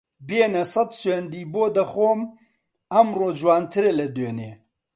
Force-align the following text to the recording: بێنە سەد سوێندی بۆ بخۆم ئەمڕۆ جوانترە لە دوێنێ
بێنە 0.27 0.63
سەد 0.73 0.89
سوێندی 0.99 1.49
بۆ 1.53 1.63
بخۆم 1.75 2.19
ئەمڕۆ 2.93 3.29
جوانترە 3.39 3.91
لە 3.99 4.05
دوێنێ 4.15 4.51